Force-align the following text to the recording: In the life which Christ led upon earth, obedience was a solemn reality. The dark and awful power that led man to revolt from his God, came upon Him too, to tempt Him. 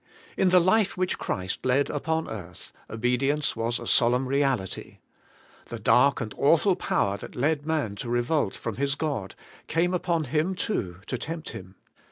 In 0.35 0.49
the 0.49 0.59
life 0.59 0.97
which 0.97 1.19
Christ 1.19 1.63
led 1.63 1.87
upon 1.91 2.27
earth, 2.27 2.73
obedience 2.89 3.55
was 3.55 3.77
a 3.77 3.85
solemn 3.85 4.27
reality. 4.27 4.97
The 5.67 5.77
dark 5.77 6.19
and 6.21 6.33
awful 6.39 6.75
power 6.75 7.17
that 7.17 7.35
led 7.35 7.67
man 7.67 7.93
to 7.97 8.09
revolt 8.09 8.55
from 8.55 8.77
his 8.77 8.95
God, 8.95 9.35
came 9.67 9.93
upon 9.93 10.23
Him 10.23 10.55
too, 10.55 11.01
to 11.05 11.19
tempt 11.19 11.49
Him. 11.51 11.75